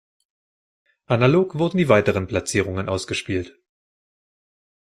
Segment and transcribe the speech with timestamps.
[1.05, 3.55] Analog wurden die weiteren Platzierungen ausgespielt.